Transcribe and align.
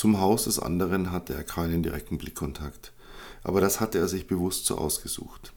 Zum 0.00 0.18
Haus 0.18 0.44
des 0.44 0.58
anderen 0.58 1.12
hatte 1.12 1.34
er 1.34 1.44
keinen 1.44 1.82
direkten 1.82 2.16
Blickkontakt, 2.16 2.94
aber 3.44 3.60
das 3.60 3.80
hatte 3.80 3.98
er 3.98 4.08
sich 4.08 4.26
bewusst 4.26 4.64
so 4.64 4.78
ausgesucht. 4.78 5.52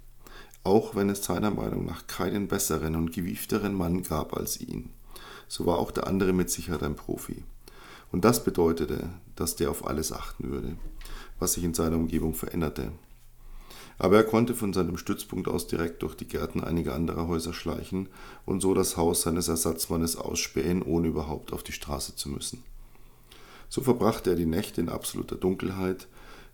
Auch 0.66 0.96
wenn 0.96 1.09
es 1.09 1.24
seiner 1.24 1.50
Meinung 1.50 1.85
nach 1.85 2.08
keinen 2.08 2.50
besseren 2.50 2.98
und 2.98 3.14
gewiefteren 3.14 3.74
Mann 3.74 4.03
gab 4.03 4.35
als 4.35 4.59
ihn, 4.59 4.90
so 5.48 5.66
war 5.66 5.77
auch 5.77 5.92
der 5.92 6.08
andere 6.08 6.33
mit 6.33 6.50
Sicherheit 6.50 6.83
ein 6.83 6.98
Profi. 6.98 7.45
Und 8.11 8.25
das 8.25 8.43
bedeutete, 8.43 9.07
dass 9.38 9.55
der 9.55 9.71
auf 9.71 9.88
alles 9.88 10.11
achten 10.11 10.52
würde, 10.52 10.75
was 11.39 11.54
sich 11.54 11.64
in 11.64 11.73
seiner 11.73 11.96
Umgebung 11.96 12.34
veränderte. 12.34 12.91
Aber 13.98 14.18
er 14.18 14.25
konnte 14.25 14.55
von 14.55 14.73
seinem 14.73 14.98
Stützpunkt 14.98 15.48
aus 15.48 15.68
direkt 15.68 16.04
durch 16.04 16.16
die 16.16 16.28
Gärten 16.28 16.62
einiger 16.62 16.96
anderer 16.96 17.30
Häuser 17.30 17.54
schleichen 17.54 18.10
und 18.46 18.60
so 18.60 18.73
das 18.73 18.98
Haus 18.98 19.21
seines 19.21 19.48
Ersatzmannes 19.48 20.18
ausspähen, 20.18 20.82
ohne 20.82 21.07
überhaupt 21.07 21.54
auf 21.54 21.64
die 21.64 21.71
Straße 21.71 22.18
zu 22.18 22.28
müssen. 22.28 22.62
So 23.73 23.81
verbrachte 23.81 24.29
er 24.29 24.36
die 24.36 24.45
Nächte 24.45 24.82
in 24.82 24.87
absoluter 24.87 25.36
Dunkelheit, 25.36 26.07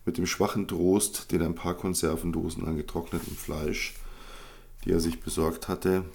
mit 0.06 0.16
dem 0.16 0.24
schwachen 0.24 0.66
Trost, 0.66 1.30
den 1.32 1.42
ein 1.42 1.54
paar 1.54 1.74
Konservendosen 1.74 2.64
an 2.66 2.78
getrocknetem 2.78 3.36
Fleisch, 3.36 3.92
die 4.82 4.92
er 4.92 5.00
sich 5.00 5.20
besorgt 5.20 5.68
hatte, 5.68 6.06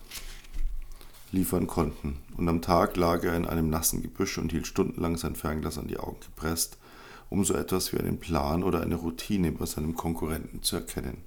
liefern 1.32 1.68
konnten. 1.68 2.18
Und 2.36 2.50
am 2.50 2.64
Tag 2.64 2.98
lag 2.98 3.24
er 3.24 3.36
in 3.36 3.46
einem 3.46 3.70
nassen 3.70 4.02
Gebüsch 4.02 4.40
und 4.40 4.52
hielt 4.52 4.66
stundenlang 4.66 5.16
sein 5.16 5.36
Fernglas 5.36 5.78
an 5.78 5.86
die 5.86 6.00
Augen 6.00 6.22
gepresst, 6.22 6.80
um 7.30 7.46
so 7.46 7.54
etwas 7.54 7.94
wie 7.94 8.00
einen 8.00 8.20
Plan 8.20 8.64
oder 8.64 8.82
eine 8.82 8.96
Routine 8.96 9.52
bei 9.52 9.68
seinem 9.68 9.94
Konkurrenten 9.94 10.64
zu 10.64 10.78
erkennen. 10.78 11.22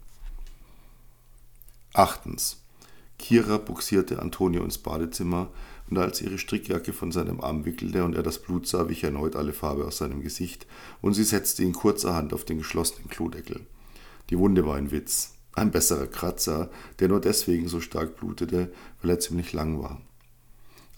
Achtens. 1.95 2.65
Kira 3.17 3.59
buxierte 3.59 4.21
Antonio 4.21 4.65
ins 4.65 4.79
Badezimmer 4.79 5.51
und 5.91 5.99
als 5.99 6.21
ihre 6.21 6.39
Strickjacke 6.39 6.93
von 6.93 7.13
seinem 7.13 7.41
Arm 7.41 7.65
wickelte 7.65 8.05
und 8.05 8.15
er 8.15 8.23
das 8.23 8.39
Blut 8.39 8.67
sah, 8.67 8.89
wich 8.89 9.05
erneut 9.05 9.37
alle 9.37 9.53
Farbe 9.53 9.87
aus 9.87 9.99
seinem 9.99 10.23
Gesicht 10.23 10.67
und 11.01 11.15
sie 11.15 11.25
setzte 11.25 11.63
ihn 11.63 11.73
kurzerhand 11.73 12.33
auf 12.33 12.45
den 12.45 12.59
geschlossenen 12.59 13.09
Klodeckel. 13.09 13.61
Die 14.31 14.39
Wunde 14.39 14.67
war 14.67 14.77
ein 14.77 14.91
Witz, 14.91 15.35
ein 15.55 15.71
besserer 15.71 16.07
Kratzer, 16.07 16.71
der 16.99 17.09
nur 17.09 17.21
deswegen 17.21 17.69
so 17.69 17.81
stark 17.81 18.17
blutete, 18.17 18.73
weil 19.01 19.11
er 19.11 19.21
ziemlich 19.21 19.53
lang 19.53 19.83
war. 19.83 20.01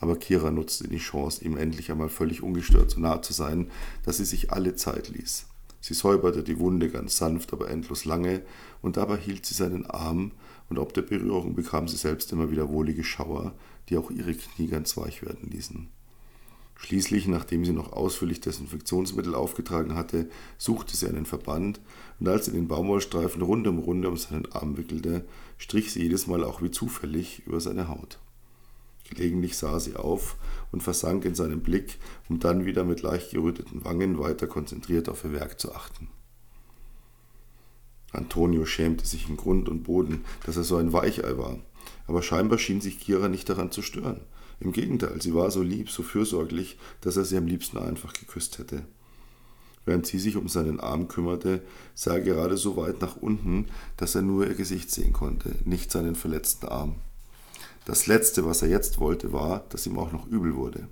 Aber 0.00 0.16
Kira 0.16 0.50
nutzte 0.50 0.88
die 0.88 0.98
Chance, 0.98 1.44
ihm 1.44 1.56
endlich 1.56 1.90
einmal 1.90 2.08
völlig 2.08 2.42
ungestört 2.42 2.90
so 2.90 3.00
nah 3.00 3.20
zu 3.20 3.32
sein, 3.32 3.70
dass 4.04 4.16
sie 4.16 4.24
sich 4.24 4.50
alle 4.50 4.74
Zeit 4.74 5.08
ließ. 5.08 5.46
Sie 5.82 5.94
säuberte 5.94 6.42
die 6.42 6.58
Wunde 6.58 6.90
ganz 6.90 7.16
sanft, 7.16 7.52
aber 7.52 7.70
endlos 7.70 8.04
lange, 8.04 8.42
und 8.82 8.96
dabei 8.96 9.16
hielt 9.16 9.46
sie 9.46 9.54
seinen 9.54 9.86
Arm, 9.86 10.32
und 10.70 10.78
ob 10.78 10.94
der 10.94 11.02
Berührung 11.02 11.54
bekam 11.54 11.88
sie 11.88 11.96
selbst 11.96 12.32
immer 12.32 12.50
wieder 12.50 12.70
wohlige 12.70 13.04
Schauer, 13.04 13.52
die 13.88 13.98
auch 13.98 14.10
ihre 14.10 14.32
Knie 14.32 14.68
ganz 14.68 14.96
weich 14.96 15.22
werden 15.22 15.50
ließen. 15.50 15.88
Schließlich, 16.76 17.28
nachdem 17.28 17.66
sie 17.66 17.72
noch 17.72 17.92
ausführlich 17.92 18.40
Desinfektionsmittel 18.40 19.34
aufgetragen 19.34 19.94
hatte, 19.96 20.30
suchte 20.56 20.96
sie 20.96 21.08
einen 21.08 21.26
Verband, 21.26 21.78
und 22.18 22.28
als 22.28 22.46
sie 22.46 22.52
den 22.52 22.68
Baumwollstreifen 22.68 23.42
rund 23.42 23.66
um 23.66 23.78
Runde 23.80 24.08
um 24.08 24.16
seinen 24.16 24.50
Arm 24.52 24.78
wickelte, 24.78 25.26
strich 25.58 25.92
sie 25.92 26.02
jedes 26.02 26.26
Mal 26.26 26.42
auch 26.42 26.62
wie 26.62 26.70
zufällig 26.70 27.42
über 27.46 27.60
seine 27.60 27.88
Haut. 27.88 28.18
Gelegentlich 29.10 29.58
sah 29.58 29.78
sie 29.78 29.96
auf 29.96 30.36
und 30.72 30.82
versank 30.82 31.24
in 31.26 31.34
seinen 31.34 31.60
Blick, 31.60 31.98
um 32.28 32.38
dann 32.38 32.64
wieder 32.64 32.84
mit 32.84 33.02
leicht 33.02 33.32
geröteten 33.32 33.84
Wangen 33.84 34.18
weiter 34.18 34.46
konzentriert 34.46 35.08
auf 35.08 35.24
ihr 35.24 35.32
Werk 35.32 35.60
zu 35.60 35.74
achten. 35.74 36.08
Antonio 38.12 38.64
schämte 38.64 39.06
sich 39.06 39.28
im 39.28 39.36
Grund 39.36 39.68
und 39.68 39.84
Boden, 39.84 40.24
dass 40.44 40.56
er 40.56 40.64
so 40.64 40.76
ein 40.76 40.92
Weichei 40.92 41.38
war, 41.38 41.58
aber 42.06 42.22
scheinbar 42.22 42.58
schien 42.58 42.80
sich 42.80 43.00
Kira 43.00 43.28
nicht 43.28 43.48
daran 43.48 43.70
zu 43.70 43.82
stören. 43.82 44.20
Im 44.58 44.72
Gegenteil, 44.72 45.22
sie 45.22 45.34
war 45.34 45.50
so 45.50 45.62
lieb, 45.62 45.90
so 45.90 46.02
fürsorglich, 46.02 46.78
dass 47.00 47.16
er 47.16 47.24
sie 47.24 47.36
am 47.36 47.46
liebsten 47.46 47.78
einfach 47.78 48.12
geküsst 48.12 48.58
hätte. 48.58 48.82
Während 49.86 50.06
sie 50.06 50.18
sich 50.18 50.36
um 50.36 50.48
seinen 50.48 50.78
Arm 50.80 51.08
kümmerte, 51.08 51.62
sah 51.94 52.14
er 52.14 52.20
gerade 52.20 52.58
so 52.58 52.76
weit 52.76 53.00
nach 53.00 53.16
unten, 53.16 53.68
dass 53.96 54.14
er 54.14 54.22
nur 54.22 54.46
ihr 54.46 54.54
Gesicht 54.54 54.90
sehen 54.90 55.14
konnte, 55.14 55.54
nicht 55.64 55.90
seinen 55.90 56.14
verletzten 56.14 56.66
Arm. 56.66 56.96
Das 57.86 58.06
Letzte, 58.06 58.44
was 58.44 58.60
er 58.60 58.68
jetzt 58.68 59.00
wollte, 59.00 59.32
war, 59.32 59.64
dass 59.70 59.86
ihm 59.86 59.98
auch 59.98 60.12
noch 60.12 60.26
übel 60.26 60.54
wurde. 60.54 60.88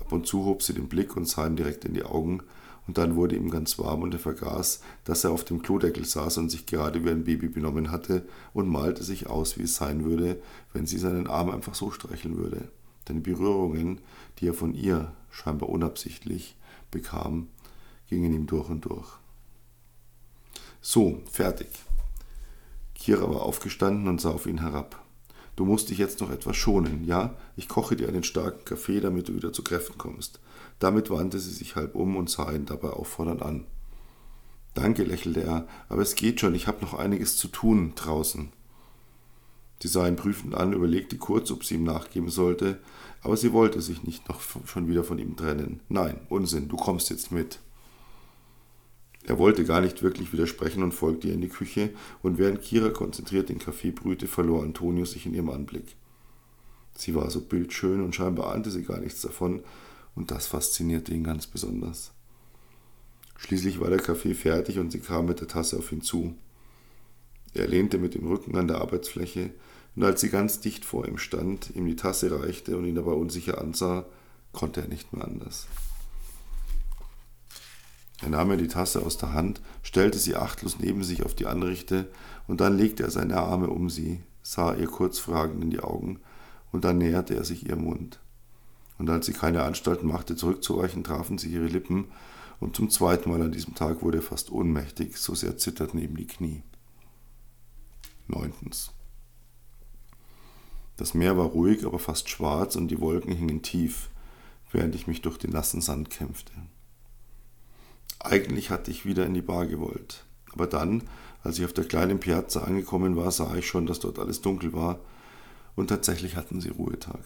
Ab 0.00 0.10
und 0.10 0.26
zu 0.26 0.44
hob 0.44 0.62
sie 0.62 0.74
den 0.74 0.88
Blick 0.88 1.16
und 1.16 1.28
sah 1.28 1.46
ihm 1.46 1.54
direkt 1.54 1.84
in 1.84 1.94
die 1.94 2.02
Augen, 2.02 2.42
und 2.86 2.98
dann 2.98 3.14
wurde 3.14 3.36
ihm 3.36 3.50
ganz 3.50 3.78
warm 3.78 4.02
und 4.02 4.12
er 4.12 4.20
vergaß, 4.20 4.80
dass 5.04 5.24
er 5.24 5.30
auf 5.30 5.44
dem 5.44 5.62
Klodeckel 5.62 6.04
saß 6.04 6.38
und 6.38 6.50
sich 6.50 6.66
gerade 6.66 7.04
wie 7.04 7.10
ein 7.10 7.24
Baby 7.24 7.48
benommen 7.48 7.90
hatte 7.90 8.26
und 8.52 8.68
malte 8.68 9.04
sich 9.04 9.28
aus, 9.28 9.56
wie 9.56 9.62
es 9.62 9.76
sein 9.76 10.04
würde, 10.04 10.40
wenn 10.72 10.86
sie 10.86 10.98
seinen 10.98 11.28
Arm 11.28 11.50
einfach 11.50 11.74
so 11.74 11.90
streicheln 11.90 12.36
würde. 12.36 12.68
Denn 13.08 13.22
die 13.22 13.30
Berührungen, 13.30 14.00
die 14.38 14.48
er 14.48 14.54
von 14.54 14.74
ihr, 14.74 15.12
scheinbar 15.30 15.68
unabsichtlich, 15.68 16.56
bekam, 16.90 17.48
gingen 18.08 18.34
ihm 18.34 18.46
durch 18.46 18.68
und 18.68 18.84
durch. 18.84 19.08
So, 20.80 21.20
fertig. 21.30 21.68
Kira 22.94 23.28
war 23.30 23.42
aufgestanden 23.42 24.08
und 24.08 24.20
sah 24.20 24.30
auf 24.30 24.46
ihn 24.46 24.60
herab. 24.60 25.04
Du 25.56 25.64
musst 25.64 25.90
dich 25.90 25.98
jetzt 25.98 26.20
noch 26.20 26.30
etwas 26.30 26.56
schonen, 26.56 27.04
ja? 27.04 27.36
Ich 27.56 27.68
koche 27.68 27.94
dir 27.94 28.08
einen 28.08 28.24
starken 28.24 28.64
Kaffee, 28.64 29.00
damit 29.00 29.28
du 29.28 29.34
wieder 29.34 29.52
zu 29.52 29.62
Kräften 29.62 29.98
kommst. 29.98 30.40
Damit 30.78 31.10
wandte 31.10 31.38
sie 31.38 31.52
sich 31.52 31.76
halb 31.76 31.94
um 31.94 32.16
und 32.16 32.30
sah 32.30 32.50
ihn 32.52 32.64
dabei 32.64 32.90
auffordernd 32.90 33.42
an. 33.42 33.66
Danke, 34.74 35.04
lächelte 35.04 35.42
er, 35.42 35.68
aber 35.88 36.00
es 36.00 36.14
geht 36.14 36.40
schon, 36.40 36.54
ich 36.54 36.66
habe 36.66 36.82
noch 36.82 36.94
einiges 36.94 37.36
zu 37.36 37.48
tun 37.48 37.92
draußen. 37.94 38.50
Sie 39.82 39.88
sah 39.88 40.06
ihn 40.06 40.16
prüfend 40.16 40.54
an, 40.54 40.72
überlegte 40.72 41.18
kurz, 41.18 41.50
ob 41.50 41.64
sie 41.64 41.74
ihm 41.74 41.84
nachgeben 41.84 42.30
sollte, 42.30 42.78
aber 43.20 43.36
sie 43.36 43.52
wollte 43.52 43.82
sich 43.82 44.04
nicht 44.04 44.28
noch 44.28 44.40
schon 44.66 44.88
wieder 44.88 45.04
von 45.04 45.18
ihm 45.18 45.36
trennen. 45.36 45.80
Nein, 45.88 46.20
Unsinn, 46.28 46.68
du 46.68 46.76
kommst 46.76 47.10
jetzt 47.10 47.32
mit. 47.32 47.58
Er 49.24 49.38
wollte 49.38 49.64
gar 49.64 49.80
nicht 49.80 50.02
wirklich 50.02 50.32
widersprechen 50.32 50.82
und 50.82 50.92
folgte 50.92 51.28
ihr 51.28 51.34
in 51.34 51.40
die 51.40 51.48
Küche, 51.48 51.90
und 52.22 52.38
während 52.38 52.62
Kira 52.62 52.88
konzentriert 52.90 53.48
den 53.48 53.58
Kaffee 53.58 53.92
brühte, 53.92 54.26
verlor 54.26 54.62
Antonio 54.62 55.04
sich 55.04 55.26
in 55.26 55.34
ihrem 55.34 55.50
Anblick. 55.50 55.94
Sie 56.94 57.14
war 57.14 57.30
so 57.30 57.40
bildschön 57.40 58.02
und 58.02 58.14
scheinbar 58.14 58.52
ahnte 58.52 58.70
sie 58.70 58.82
gar 58.82 59.00
nichts 59.00 59.22
davon, 59.22 59.62
und 60.14 60.30
das 60.30 60.46
faszinierte 60.46 61.14
ihn 61.14 61.24
ganz 61.24 61.46
besonders. 61.46 62.12
Schließlich 63.38 63.80
war 63.80 63.90
der 63.90 63.98
Kaffee 63.98 64.34
fertig 64.34 64.78
und 64.78 64.92
sie 64.92 65.00
kam 65.00 65.26
mit 65.26 65.40
der 65.40 65.48
Tasse 65.48 65.78
auf 65.78 65.90
ihn 65.90 66.02
zu. 66.02 66.34
Er 67.54 67.66
lehnte 67.66 67.98
mit 67.98 68.14
dem 68.14 68.26
Rücken 68.26 68.56
an 68.56 68.68
der 68.68 68.80
Arbeitsfläche, 68.80 69.50
und 69.94 70.04
als 70.04 70.20
sie 70.20 70.30
ganz 70.30 70.60
dicht 70.60 70.84
vor 70.84 71.06
ihm 71.06 71.18
stand, 71.18 71.70
ihm 71.74 71.86
die 71.86 71.96
Tasse 71.96 72.30
reichte 72.40 72.76
und 72.76 72.86
ihn 72.86 72.94
dabei 72.94 73.12
unsicher 73.12 73.60
ansah, 73.60 74.06
konnte 74.52 74.80
er 74.80 74.88
nicht 74.88 75.12
mehr 75.12 75.24
anders. 75.24 75.66
Er 78.22 78.30
nahm 78.30 78.50
ihr 78.50 78.56
die 78.56 78.68
Tasse 78.68 79.04
aus 79.04 79.18
der 79.18 79.32
Hand, 79.32 79.60
stellte 79.82 80.18
sie 80.18 80.36
achtlos 80.36 80.78
neben 80.78 81.04
sich 81.04 81.24
auf 81.24 81.34
die 81.34 81.46
Anrichte, 81.46 82.10
und 82.48 82.60
dann 82.60 82.76
legte 82.76 83.02
er 83.02 83.10
seine 83.10 83.36
Arme 83.38 83.68
um 83.68 83.90
sie, 83.90 84.22
sah 84.42 84.74
ihr 84.74 84.86
kurz 84.86 85.18
fragend 85.18 85.62
in 85.62 85.70
die 85.70 85.80
Augen, 85.80 86.20
und 86.70 86.84
dann 86.84 86.98
näherte 86.98 87.34
er 87.34 87.44
sich 87.44 87.68
ihrem 87.68 87.84
Mund 87.84 88.20
und 89.02 89.10
als 89.10 89.26
sie 89.26 89.32
keine 89.32 89.64
Anstalten 89.64 90.06
machte, 90.06 90.36
zurückzuweichen, 90.36 91.02
trafen 91.02 91.36
sich 91.36 91.50
ihre 91.50 91.66
Lippen, 91.66 92.06
und 92.60 92.76
zum 92.76 92.88
zweiten 92.88 93.30
Mal 93.30 93.42
an 93.42 93.50
diesem 93.50 93.74
Tag 93.74 94.02
wurde 94.02 94.18
er 94.18 94.22
fast 94.22 94.52
ohnmächtig, 94.52 95.16
so 95.16 95.34
sehr 95.34 95.56
zitterten 95.56 95.98
ihm 95.98 96.16
die 96.16 96.28
Knie. 96.28 96.62
Neuntens. 98.28 98.92
Das 100.96 101.14
Meer 101.14 101.36
war 101.36 101.46
ruhig, 101.46 101.84
aber 101.84 101.98
fast 101.98 102.28
schwarz, 102.28 102.76
und 102.76 102.86
die 102.88 103.00
Wolken 103.00 103.34
hingen 103.34 103.62
tief, 103.62 104.08
während 104.70 104.94
ich 104.94 105.08
mich 105.08 105.20
durch 105.20 105.36
den 105.36 105.50
nassen 105.50 105.80
Sand 105.80 106.08
kämpfte. 106.08 106.52
Eigentlich 108.24 108.70
hatte 108.70 108.92
ich 108.92 109.04
wieder 109.04 109.26
in 109.26 109.34
die 109.34 109.42
Bar 109.42 109.66
gewollt, 109.66 110.24
aber 110.52 110.68
dann, 110.68 111.02
als 111.42 111.58
ich 111.58 111.64
auf 111.64 111.72
der 111.72 111.84
kleinen 111.84 112.20
Piazza 112.20 112.62
angekommen 112.62 113.16
war, 113.16 113.32
sah 113.32 113.56
ich 113.56 113.66
schon, 113.66 113.84
dass 113.86 113.98
dort 113.98 114.20
alles 114.20 114.40
dunkel 114.40 114.72
war, 114.72 115.00
und 115.74 115.88
tatsächlich 115.88 116.36
hatten 116.36 116.60
sie 116.60 116.68
Ruhetag. 116.68 117.24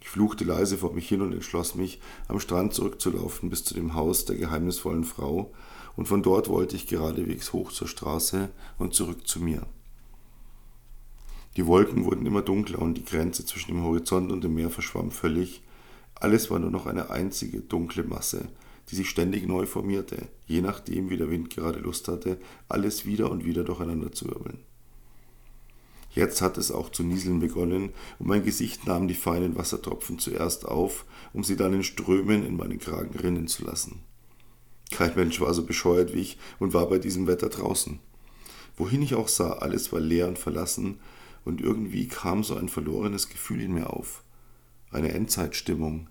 Ich 0.00 0.08
fluchte 0.08 0.44
leise 0.44 0.78
vor 0.78 0.92
mich 0.92 1.08
hin 1.08 1.20
und 1.20 1.32
entschloss 1.32 1.74
mich, 1.74 2.00
am 2.28 2.38
Strand 2.38 2.74
zurückzulaufen 2.74 3.50
bis 3.50 3.64
zu 3.64 3.74
dem 3.74 3.94
Haus 3.94 4.24
der 4.24 4.36
geheimnisvollen 4.36 5.02
Frau, 5.02 5.52
und 5.96 6.06
von 6.06 6.22
dort 6.22 6.48
wollte 6.48 6.76
ich 6.76 6.86
geradewegs 6.86 7.52
hoch 7.52 7.72
zur 7.72 7.88
Straße 7.88 8.50
und 8.78 8.94
zurück 8.94 9.26
zu 9.26 9.40
mir. 9.40 9.66
Die 11.56 11.66
Wolken 11.66 12.04
wurden 12.04 12.26
immer 12.26 12.42
dunkler 12.42 12.80
und 12.80 12.94
die 12.94 13.04
Grenze 13.04 13.44
zwischen 13.46 13.72
dem 13.72 13.82
Horizont 13.82 14.30
und 14.30 14.44
dem 14.44 14.54
Meer 14.54 14.70
verschwamm 14.70 15.10
völlig. 15.10 15.62
Alles 16.14 16.50
war 16.50 16.60
nur 16.60 16.70
noch 16.70 16.86
eine 16.86 17.10
einzige 17.10 17.60
dunkle 17.60 18.04
Masse, 18.04 18.48
die 18.90 18.96
sich 18.96 19.08
ständig 19.08 19.46
neu 19.46 19.66
formierte, 19.66 20.28
je 20.46 20.60
nachdem, 20.60 21.10
wie 21.10 21.16
der 21.16 21.30
Wind 21.30 21.50
gerade 21.50 21.78
Lust 21.78 22.08
hatte, 22.08 22.38
alles 22.68 23.06
wieder 23.06 23.30
und 23.30 23.44
wieder 23.44 23.64
durcheinander 23.64 24.12
zu 24.12 24.26
wirbeln. 24.26 24.58
Jetzt 26.14 26.42
hat 26.42 26.58
es 26.58 26.70
auch 26.70 26.90
zu 26.90 27.02
nieseln 27.02 27.40
begonnen, 27.40 27.92
und 28.18 28.28
mein 28.28 28.44
Gesicht 28.44 28.86
nahm 28.86 29.08
die 29.08 29.14
feinen 29.14 29.56
Wassertropfen 29.56 30.18
zuerst 30.18 30.64
auf, 30.64 31.04
um 31.32 31.42
sie 31.42 31.56
dann 31.56 31.74
in 31.74 31.82
Strömen 31.82 32.46
in 32.46 32.56
meinen 32.56 32.78
Kragen 32.78 33.18
rinnen 33.18 33.48
zu 33.48 33.64
lassen. 33.64 34.00
Kein 34.92 35.16
Mensch 35.16 35.40
war 35.40 35.52
so 35.54 35.64
bescheuert 35.64 36.14
wie 36.14 36.20
ich 36.20 36.38
und 36.60 36.72
war 36.72 36.88
bei 36.88 36.98
diesem 36.98 37.26
Wetter 37.26 37.48
draußen. 37.48 37.98
Wohin 38.76 39.02
ich 39.02 39.14
auch 39.14 39.28
sah, 39.28 39.54
alles 39.54 39.92
war 39.92 40.00
leer 40.00 40.28
und 40.28 40.38
verlassen, 40.38 41.00
und 41.44 41.60
irgendwie 41.60 42.06
kam 42.06 42.44
so 42.44 42.54
ein 42.56 42.68
verlorenes 42.68 43.28
Gefühl 43.28 43.60
in 43.60 43.72
mir 43.74 43.92
auf, 43.92 44.22
eine 44.90 45.12
Endzeitstimmung. 45.12 46.08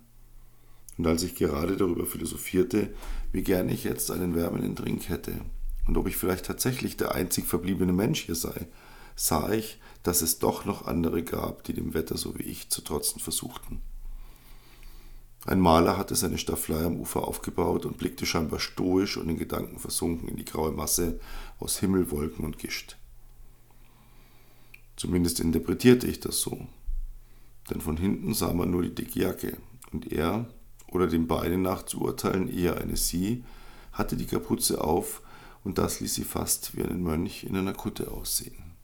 Und 0.96 1.06
als 1.06 1.22
ich 1.22 1.34
gerade 1.34 1.76
darüber 1.76 2.06
philosophierte, 2.06 2.94
wie 3.32 3.42
gern 3.42 3.68
ich 3.68 3.84
jetzt 3.84 4.10
einen 4.10 4.34
wärmenden 4.34 4.74
Drink 4.74 5.08
hätte 5.08 5.40
und 5.86 5.96
ob 5.96 6.06
ich 6.06 6.16
vielleicht 6.16 6.46
tatsächlich 6.46 6.96
der 6.96 7.14
einzig 7.14 7.46
verbliebene 7.46 7.92
Mensch 7.92 8.22
hier 8.22 8.36
sei, 8.36 8.68
sah 9.16 9.52
ich, 9.52 9.80
dass 10.02 10.22
es 10.22 10.38
doch 10.38 10.64
noch 10.64 10.86
andere 10.86 11.22
gab, 11.22 11.64
die 11.64 11.72
dem 11.72 11.94
Wetter 11.94 12.16
so 12.16 12.38
wie 12.38 12.44
ich 12.44 12.70
zu 12.70 12.82
trotzen 12.82 13.20
versuchten. 13.20 13.80
Ein 15.46 15.60
Maler 15.60 15.98
hatte 15.98 16.14
seine 16.14 16.38
Staffelei 16.38 16.84
am 16.84 16.98
Ufer 16.98 17.28
aufgebaut 17.28 17.84
und 17.84 17.98
blickte 17.98 18.24
scheinbar 18.24 18.60
stoisch 18.60 19.18
und 19.18 19.28
in 19.28 19.36
Gedanken 19.36 19.78
versunken 19.78 20.28
in 20.28 20.36
die 20.36 20.44
graue 20.44 20.72
Masse 20.72 21.20
aus 21.58 21.78
Himmel, 21.80 22.10
Wolken 22.10 22.46
und 22.46 22.58
Gischt. 22.58 22.96
Zumindest 24.96 25.40
interpretierte 25.40 26.06
ich 26.06 26.20
das 26.20 26.40
so. 26.40 26.66
Denn 27.68 27.80
von 27.80 27.96
hinten 27.96 28.32
sah 28.32 28.54
man 28.54 28.70
nur 28.70 28.82
die 28.82 28.94
dicke 28.94 29.20
Jacke 29.20 29.58
und 29.92 30.12
er, 30.12 30.48
oder 30.94 31.08
den 31.08 31.26
beiden 31.26 31.62
nachzuurteilen 31.62 32.48
eher 32.48 32.78
eine 32.78 32.96
sie, 32.96 33.44
hatte 33.92 34.16
die 34.16 34.26
Kapuze 34.26 34.82
auf 34.82 35.22
und 35.64 35.78
das 35.78 36.00
ließ 36.00 36.14
sie 36.14 36.24
fast 36.24 36.76
wie 36.76 36.82
einen 36.82 37.02
Mönch 37.02 37.44
in 37.44 37.56
einer 37.56 37.74
Kutte 37.74 38.10
aussehen. 38.10 38.74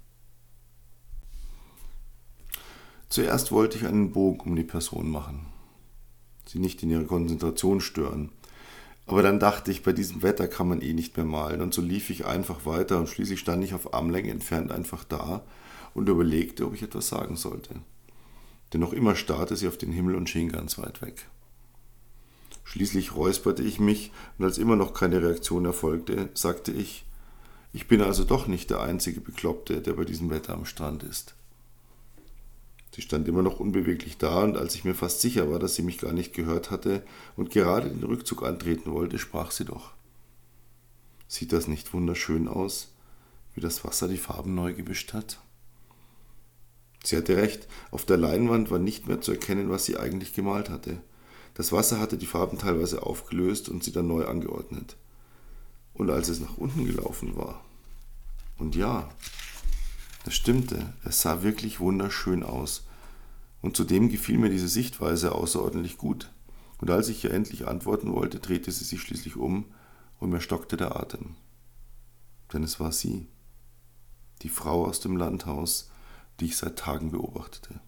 Zuerst 3.08 3.52
wollte 3.52 3.76
ich 3.76 3.86
einen 3.86 4.12
Bogen 4.12 4.50
um 4.50 4.56
die 4.56 4.64
Person 4.64 5.10
machen, 5.10 5.46
sie 6.46 6.58
nicht 6.58 6.82
in 6.82 6.90
ihrer 6.90 7.04
Konzentration 7.04 7.80
stören. 7.80 8.30
Aber 9.06 9.22
dann 9.22 9.40
dachte 9.40 9.72
ich, 9.72 9.82
bei 9.82 9.92
diesem 9.92 10.22
Wetter 10.22 10.46
kann 10.46 10.68
man 10.68 10.82
eh 10.82 10.92
nicht 10.92 11.16
mehr 11.16 11.26
malen, 11.26 11.62
und 11.62 11.74
so 11.74 11.82
lief 11.82 12.10
ich 12.10 12.26
einfach 12.26 12.66
weiter 12.66 12.98
und 12.98 13.08
schließlich 13.08 13.40
stand 13.40 13.64
ich 13.64 13.74
auf 13.74 13.92
Armlänge 13.92 14.30
entfernt 14.30 14.70
einfach 14.70 15.02
da 15.02 15.42
und 15.94 16.08
überlegte, 16.08 16.66
ob 16.66 16.74
ich 16.74 16.82
etwas 16.82 17.08
sagen 17.08 17.34
sollte. 17.34 17.74
Denn 18.72 18.80
noch 18.80 18.92
immer 18.92 19.16
starrte 19.16 19.56
sie 19.56 19.66
auf 19.66 19.76
den 19.76 19.90
Himmel 19.90 20.14
und 20.14 20.30
schien 20.30 20.48
ganz 20.48 20.78
weit 20.78 21.02
weg. 21.02 21.26
Schließlich 22.70 23.16
räusperte 23.16 23.64
ich 23.64 23.80
mich, 23.80 24.12
und 24.38 24.44
als 24.44 24.56
immer 24.56 24.76
noch 24.76 24.94
keine 24.94 25.20
Reaktion 25.20 25.64
erfolgte, 25.64 26.28
sagte 26.34 26.70
ich, 26.70 27.04
ich 27.72 27.88
bin 27.88 28.00
also 28.00 28.22
doch 28.22 28.46
nicht 28.46 28.70
der 28.70 28.80
einzige 28.80 29.20
Bekloppte, 29.20 29.80
der 29.80 29.94
bei 29.94 30.04
diesem 30.04 30.30
Wetter 30.30 30.54
am 30.54 30.64
Strand 30.64 31.02
ist. 31.02 31.34
Sie 32.94 33.02
stand 33.02 33.26
immer 33.26 33.42
noch 33.42 33.58
unbeweglich 33.58 34.18
da, 34.18 34.44
und 34.44 34.56
als 34.56 34.76
ich 34.76 34.84
mir 34.84 34.94
fast 34.94 35.20
sicher 35.20 35.50
war, 35.50 35.58
dass 35.58 35.74
sie 35.74 35.82
mich 35.82 35.98
gar 35.98 36.12
nicht 36.12 36.32
gehört 36.32 36.70
hatte 36.70 37.02
und 37.34 37.50
gerade 37.50 37.90
den 37.90 38.04
Rückzug 38.04 38.44
antreten 38.44 38.92
wollte, 38.92 39.18
sprach 39.18 39.50
sie 39.50 39.64
doch. 39.64 39.90
Sieht 41.26 41.52
das 41.52 41.66
nicht 41.66 41.92
wunderschön 41.92 42.46
aus, 42.46 42.94
wie 43.56 43.60
das 43.60 43.84
Wasser 43.84 44.06
die 44.06 44.16
Farben 44.16 44.54
neu 44.54 44.74
gemischt 44.74 45.12
hat? 45.12 45.40
Sie 47.02 47.16
hatte 47.16 47.36
recht, 47.36 47.66
auf 47.90 48.04
der 48.04 48.16
Leinwand 48.16 48.70
war 48.70 48.78
nicht 48.78 49.08
mehr 49.08 49.20
zu 49.20 49.32
erkennen, 49.32 49.70
was 49.70 49.86
sie 49.86 49.96
eigentlich 49.96 50.34
gemalt 50.34 50.70
hatte. 50.70 51.00
Das 51.60 51.72
Wasser 51.72 52.00
hatte 52.00 52.16
die 52.16 52.24
Farben 52.24 52.56
teilweise 52.56 53.02
aufgelöst 53.02 53.68
und 53.68 53.84
sie 53.84 53.92
dann 53.92 54.06
neu 54.06 54.24
angeordnet. 54.24 54.96
Und 55.92 56.08
als 56.08 56.30
es 56.30 56.40
nach 56.40 56.56
unten 56.56 56.86
gelaufen 56.86 57.36
war, 57.36 57.62
und 58.56 58.76
ja, 58.76 59.10
das 60.24 60.34
stimmte, 60.34 60.94
es 61.04 61.20
sah 61.20 61.42
wirklich 61.42 61.78
wunderschön 61.78 62.44
aus. 62.44 62.86
Und 63.60 63.76
zudem 63.76 64.08
gefiel 64.08 64.38
mir 64.38 64.48
diese 64.48 64.68
Sichtweise 64.68 65.32
außerordentlich 65.32 65.98
gut. 65.98 66.32
Und 66.78 66.88
als 66.88 67.10
ich 67.10 67.24
ihr 67.24 67.34
endlich 67.34 67.68
antworten 67.68 68.14
wollte, 68.14 68.38
drehte 68.38 68.72
sie 68.72 68.84
sich 68.84 69.02
schließlich 69.02 69.36
um 69.36 69.66
und 70.18 70.30
mir 70.30 70.40
stockte 70.40 70.78
der 70.78 70.96
Atem. 70.96 71.36
Denn 72.54 72.62
es 72.62 72.80
war 72.80 72.90
sie, 72.90 73.26
die 74.40 74.48
Frau 74.48 74.86
aus 74.86 75.00
dem 75.00 75.18
Landhaus, 75.18 75.90
die 76.40 76.46
ich 76.46 76.56
seit 76.56 76.78
Tagen 76.78 77.10
beobachtete. 77.10 77.80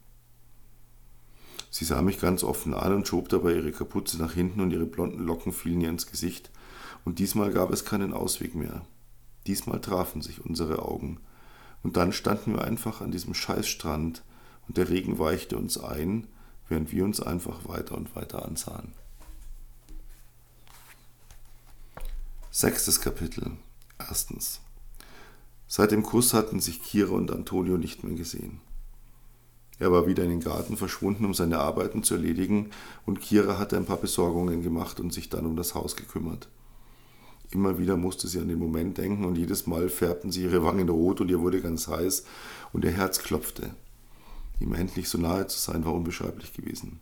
Sie 1.72 1.86
sah 1.86 2.02
mich 2.02 2.20
ganz 2.20 2.44
offen 2.44 2.74
an 2.74 2.92
und 2.92 3.08
schob 3.08 3.30
dabei 3.30 3.54
ihre 3.54 3.72
Kapuze 3.72 4.18
nach 4.18 4.34
hinten 4.34 4.60
und 4.60 4.72
ihre 4.72 4.84
blonden 4.84 5.24
Locken 5.24 5.54
fielen 5.54 5.80
ihr 5.80 5.88
ins 5.88 6.06
Gesicht. 6.06 6.50
Und 7.06 7.18
diesmal 7.18 7.50
gab 7.50 7.70
es 7.72 7.86
keinen 7.86 8.12
Ausweg 8.12 8.54
mehr. 8.54 8.82
Diesmal 9.46 9.80
trafen 9.80 10.20
sich 10.20 10.44
unsere 10.44 10.82
Augen. 10.82 11.18
Und 11.82 11.96
dann 11.96 12.12
standen 12.12 12.52
wir 12.52 12.62
einfach 12.62 13.00
an 13.00 13.10
diesem 13.10 13.32
Scheißstrand 13.32 14.22
und 14.68 14.76
der 14.76 14.90
Regen 14.90 15.18
weichte 15.18 15.56
uns 15.56 15.78
ein, 15.78 16.28
während 16.68 16.92
wir 16.92 17.04
uns 17.04 17.22
einfach 17.22 17.66
weiter 17.66 17.96
und 17.96 18.14
weiter 18.14 18.44
ansahen. 18.44 18.92
Sechstes 22.50 23.00
Kapitel. 23.00 23.50
Erstens. 23.98 24.60
Seit 25.66 25.90
dem 25.90 26.02
Kuss 26.02 26.34
hatten 26.34 26.60
sich 26.60 26.82
Kira 26.82 27.12
und 27.12 27.30
Antonio 27.30 27.78
nicht 27.78 28.04
mehr 28.04 28.14
gesehen. 28.14 28.60
Er 29.82 29.90
war 29.90 30.06
wieder 30.06 30.22
in 30.22 30.30
den 30.30 30.38
Garten 30.38 30.76
verschwunden, 30.76 31.24
um 31.24 31.34
seine 31.34 31.58
Arbeiten 31.58 32.04
zu 32.04 32.14
erledigen, 32.14 32.70
und 33.04 33.20
Kira 33.20 33.58
hatte 33.58 33.76
ein 33.76 33.84
paar 33.84 33.96
Besorgungen 33.96 34.62
gemacht 34.62 35.00
und 35.00 35.12
sich 35.12 35.28
dann 35.28 35.44
um 35.44 35.56
das 35.56 35.74
Haus 35.74 35.96
gekümmert. 35.96 36.48
Immer 37.50 37.80
wieder 37.80 37.96
musste 37.96 38.28
sie 38.28 38.38
an 38.38 38.46
den 38.46 38.60
Moment 38.60 38.98
denken, 38.98 39.24
und 39.24 39.36
jedes 39.36 39.66
Mal 39.66 39.88
färbten 39.88 40.30
sie 40.30 40.44
ihre 40.44 40.62
Wangen 40.62 40.88
rot 40.88 41.20
und 41.20 41.32
ihr 41.32 41.40
wurde 41.40 41.60
ganz 41.60 41.88
heiß, 41.88 42.24
und 42.72 42.84
ihr 42.84 42.92
Herz 42.92 43.24
klopfte. 43.24 43.74
Ihm 44.60 44.72
endlich 44.72 45.08
so 45.08 45.18
nahe 45.18 45.48
zu 45.48 45.58
sein, 45.58 45.84
war 45.84 45.94
unbeschreiblich 45.94 46.52
gewesen. 46.52 47.00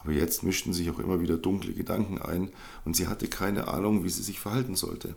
Aber 0.00 0.12
jetzt 0.12 0.44
mischten 0.44 0.72
sich 0.72 0.88
auch 0.90 1.00
immer 1.00 1.20
wieder 1.20 1.36
dunkle 1.38 1.74
Gedanken 1.74 2.22
ein, 2.22 2.52
und 2.84 2.94
sie 2.94 3.08
hatte 3.08 3.26
keine 3.26 3.66
Ahnung, 3.66 4.04
wie 4.04 4.10
sie 4.10 4.22
sich 4.22 4.38
verhalten 4.38 4.76
sollte, 4.76 5.16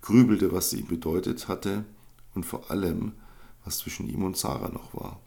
grübelte, 0.00 0.52
was 0.52 0.70
sie 0.70 0.80
ihm 0.80 0.86
bedeutet 0.86 1.48
hatte, 1.48 1.84
und 2.34 2.46
vor 2.46 2.70
allem, 2.70 3.12
was 3.62 3.76
zwischen 3.76 4.08
ihm 4.08 4.24
und 4.24 4.38
Sarah 4.38 4.70
noch 4.70 4.94
war. 4.94 5.20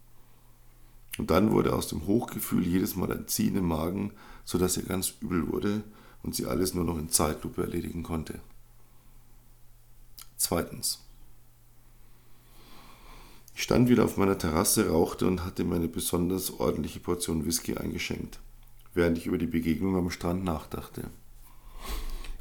Und 1.17 1.29
dann 1.29 1.51
wurde 1.51 1.73
aus 1.73 1.87
dem 1.87 2.07
Hochgefühl 2.07 2.65
jedes 2.65 2.95
Mal 2.95 3.11
ein 3.11 3.27
Ziehen 3.27 3.55
im 3.55 3.67
Magen, 3.67 4.13
so 4.45 4.57
dass 4.57 4.77
ihr 4.77 4.83
ganz 4.83 5.13
übel 5.21 5.51
wurde 5.51 5.83
und 6.23 6.35
sie 6.35 6.45
alles 6.45 6.73
nur 6.73 6.85
noch 6.85 6.97
in 6.97 7.09
Zeitlupe 7.09 7.61
erledigen 7.61 8.03
konnte. 8.03 8.39
Zweitens. 10.37 10.99
Ich 13.55 13.61
stand 13.61 13.87
wieder 13.87 14.03
auf 14.03 14.17
meiner 14.17 14.37
Terrasse, 14.37 14.89
rauchte 14.89 15.27
und 15.27 15.45
hatte 15.45 15.63
mir 15.63 15.75
eine 15.75 15.87
besonders 15.87 16.59
ordentliche 16.59 16.99
Portion 16.99 17.45
Whisky 17.45 17.77
eingeschenkt, 17.77 18.39
während 18.95 19.17
ich 19.17 19.27
über 19.27 19.37
die 19.37 19.45
Begegnung 19.45 19.95
am 19.95 20.09
Strand 20.09 20.43
nachdachte. 20.43 21.11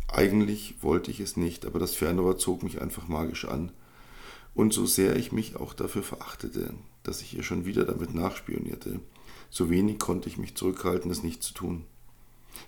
Eigentlich 0.08 0.82
wollte 0.82 1.10
ich 1.10 1.20
es 1.20 1.36
nicht, 1.36 1.66
aber 1.66 1.78
das 1.78 1.94
Fernrohr 1.94 2.38
zog 2.38 2.62
mich 2.62 2.80
einfach 2.80 3.08
magisch 3.08 3.44
an 3.44 3.72
und 4.54 4.72
so 4.72 4.86
sehr 4.86 5.16
ich 5.16 5.32
mich 5.32 5.56
auch 5.56 5.74
dafür 5.74 6.02
verachtete, 6.02 6.74
dass 7.02 7.22
ich 7.22 7.36
ihr 7.36 7.42
schon 7.42 7.64
wieder 7.64 7.84
damit 7.84 8.14
nachspionierte, 8.14 9.00
so 9.50 9.70
wenig 9.70 9.98
konnte 9.98 10.28
ich 10.28 10.38
mich 10.38 10.54
zurückhalten, 10.54 11.10
es 11.10 11.22
nicht 11.22 11.42
zu 11.42 11.52
tun. 11.52 11.84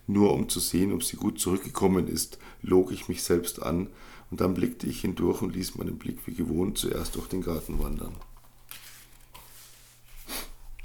Nur 0.06 0.32
um 0.32 0.48
zu 0.48 0.60
sehen, 0.60 0.92
ob 0.92 1.02
sie 1.02 1.16
gut 1.16 1.38
zurückgekommen 1.38 2.08
ist, 2.08 2.38
log 2.62 2.92
ich 2.92 3.08
mich 3.08 3.22
selbst 3.22 3.62
an, 3.62 3.88
und 4.30 4.40
dann 4.40 4.54
blickte 4.54 4.86
ich 4.86 5.02
hindurch 5.02 5.42
und 5.42 5.54
ließ 5.54 5.76
meinen 5.76 5.98
Blick 5.98 6.26
wie 6.26 6.34
gewohnt 6.34 6.78
zuerst 6.78 7.14
durch 7.14 7.28
den 7.28 7.42
Garten 7.42 7.78
wandern. 7.78 8.14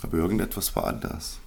Aber 0.01 0.17
irgendetwas 0.17 0.75
war 0.75 0.85
anders. 0.85 1.39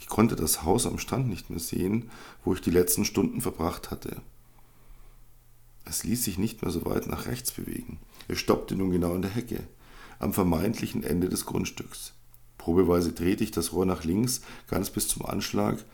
Ich 0.00 0.06
konnte 0.06 0.36
das 0.36 0.62
Haus 0.62 0.86
am 0.86 0.98
Strand 0.98 1.28
nicht 1.28 1.50
mehr 1.50 1.60
sehen, 1.60 2.10
wo 2.44 2.54
ich 2.54 2.60
die 2.60 2.70
letzten 2.70 3.04
Stunden 3.04 3.40
verbracht 3.40 3.90
hatte. 3.90 4.22
Es 5.84 6.04
ließ 6.04 6.24
sich 6.24 6.38
nicht 6.38 6.62
mehr 6.62 6.70
so 6.70 6.84
weit 6.86 7.06
nach 7.06 7.26
rechts 7.26 7.52
bewegen. 7.52 7.98
Es 8.26 8.38
stoppte 8.38 8.74
nun 8.74 8.90
genau 8.90 9.14
in 9.14 9.22
der 9.22 9.30
Hecke, 9.30 9.66
am 10.18 10.32
vermeintlichen 10.32 11.02
Ende 11.02 11.28
des 11.28 11.46
Grundstücks. 11.46 12.12
Probeweise 12.58 13.12
drehte 13.12 13.44
ich 13.44 13.50
das 13.50 13.72
Rohr 13.72 13.86
nach 13.86 14.04
links, 14.04 14.40
ganz 14.68 14.90
bis 14.90 15.08
zum 15.08 15.26
Anschlag, 15.26 15.84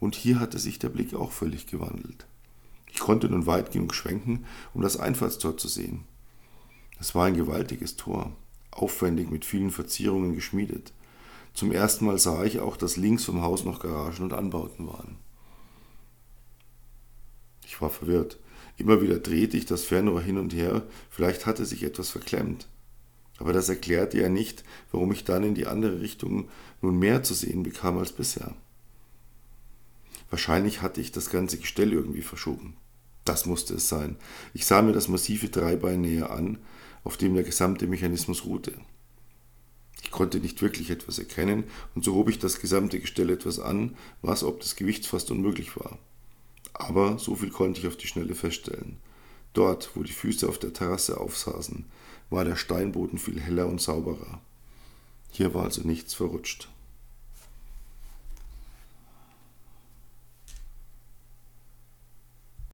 und 0.00 0.14
hier 0.14 0.40
hatte 0.40 0.58
sich 0.58 0.78
der 0.78 0.90
Blick 0.90 1.14
auch 1.14 1.32
völlig 1.32 1.66
gewandelt. 1.66 2.26
Ich 2.92 3.00
konnte 3.00 3.28
nun 3.28 3.46
weit 3.46 3.72
genug 3.72 3.94
schwenken, 3.94 4.44
um 4.74 4.82
das 4.82 4.96
Einfallstor 4.96 5.56
zu 5.56 5.68
sehen. 5.68 6.04
Es 7.00 7.14
war 7.14 7.26
ein 7.26 7.36
gewaltiges 7.36 7.96
Tor, 7.96 8.32
aufwendig 8.70 9.30
mit 9.30 9.44
vielen 9.44 9.70
Verzierungen 9.70 10.34
geschmiedet. 10.34 10.92
Zum 11.54 11.72
ersten 11.72 12.06
Mal 12.06 12.18
sah 12.18 12.44
ich 12.44 12.60
auch, 12.60 12.76
dass 12.76 12.96
links 12.96 13.24
vom 13.24 13.42
Haus 13.42 13.64
noch 13.64 13.80
Garagen 13.80 14.22
und 14.24 14.32
Anbauten 14.32 14.86
waren. 14.86 15.16
Ich 17.66 17.80
war 17.80 17.90
verwirrt. 17.90 18.38
Immer 18.76 19.02
wieder 19.02 19.18
drehte 19.18 19.56
ich 19.56 19.66
das 19.66 19.84
Fernrohr 19.84 20.22
hin 20.22 20.38
und 20.38 20.54
her, 20.54 20.82
vielleicht 21.10 21.46
hatte 21.46 21.66
sich 21.66 21.82
etwas 21.82 22.10
verklemmt. 22.10 22.68
Aber 23.38 23.52
das 23.52 23.68
erklärte 23.68 24.20
ja 24.20 24.28
nicht, 24.28 24.64
warum 24.90 25.12
ich 25.12 25.24
dann 25.24 25.44
in 25.44 25.54
die 25.54 25.66
andere 25.66 26.00
Richtung 26.00 26.48
nun 26.82 26.98
mehr 26.98 27.22
zu 27.22 27.34
sehen 27.34 27.62
bekam 27.62 27.98
als 27.98 28.12
bisher. 28.12 28.54
Wahrscheinlich 30.30 30.82
hatte 30.82 31.00
ich 31.00 31.12
das 31.12 31.30
ganze 31.30 31.58
Gestell 31.58 31.92
irgendwie 31.92 32.22
verschoben. 32.22 32.76
Das 33.24 33.46
musste 33.46 33.74
es 33.74 33.88
sein. 33.88 34.16
Ich 34.54 34.66
sah 34.66 34.82
mir 34.82 34.92
das 34.92 35.08
massive 35.08 35.48
Dreibein 35.48 36.00
näher 36.00 36.30
an, 36.30 36.58
auf 37.04 37.16
dem 37.16 37.34
der 37.34 37.44
gesamte 37.44 37.86
Mechanismus 37.86 38.44
ruhte. 38.44 38.72
Ich 40.02 40.10
konnte 40.10 40.38
nicht 40.38 40.62
wirklich 40.62 40.90
etwas 40.90 41.18
erkennen, 41.18 41.64
und 41.94 42.04
so 42.04 42.14
hob 42.14 42.28
ich 42.28 42.38
das 42.38 42.60
gesamte 42.60 43.00
Gestell 43.00 43.30
etwas 43.30 43.58
an, 43.58 43.96
was 44.22 44.44
ob 44.44 44.60
des 44.60 44.76
Gewichts 44.76 45.06
fast 45.06 45.30
unmöglich 45.30 45.76
war. 45.76 45.98
Aber 46.72 47.18
so 47.18 47.34
viel 47.34 47.50
konnte 47.50 47.80
ich 47.80 47.86
auf 47.86 47.96
die 47.96 48.06
Schnelle 48.06 48.34
feststellen. 48.34 48.98
Dort, 49.52 49.90
wo 49.94 50.02
die 50.02 50.12
Füße 50.12 50.48
auf 50.48 50.58
der 50.58 50.72
Terrasse 50.72 51.18
aufsaßen, 51.18 51.84
war 52.30 52.44
der 52.44 52.56
Steinboden 52.56 53.18
viel 53.18 53.40
heller 53.40 53.66
und 53.66 53.80
sauberer. 53.80 54.40
Hier 55.30 55.54
war 55.54 55.64
also 55.64 55.82
nichts 55.82 56.14
verrutscht. 56.14 56.68